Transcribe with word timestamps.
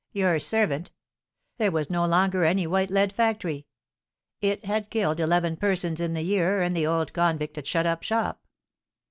Your 0.13 0.39
servant! 0.39 0.89
There 1.59 1.69
was 1.69 1.91
no 1.91 2.07
longer 2.07 2.43
any 2.43 2.65
white 2.65 2.89
lead 2.89 3.13
factory; 3.13 3.67
it 4.41 4.65
had 4.65 4.89
killed 4.89 5.19
eleven 5.19 5.55
persons 5.57 6.01
in 6.01 6.15
the 6.15 6.23
year, 6.23 6.63
and 6.63 6.75
the 6.75 6.87
old 6.87 7.13
convict 7.13 7.55
had 7.55 7.67
shut 7.67 7.85
up 7.85 8.01
shop. 8.01 8.43